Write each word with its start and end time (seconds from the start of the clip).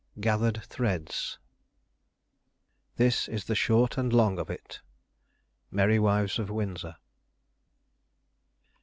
GATHERED 0.19 0.63
THREADS 0.63 1.37
"This 2.95 3.27
is 3.27 3.45
the 3.45 3.53
short 3.53 3.99
and 3.99 4.11
the 4.11 4.15
long 4.15 4.39
of 4.39 4.49
it." 4.49 4.81
Merry 5.69 5.99
Wives 5.99 6.39
of 6.39 6.49
Windsor. 6.49 6.95